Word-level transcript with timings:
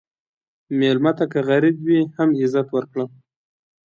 مېلمه 0.79 1.11
ته 1.17 1.25
که 1.31 1.39
غریب 1.49 1.75
وي، 1.85 1.99
هم 2.15 2.29
عزت 2.41 2.67
ورکړه. 2.71 3.05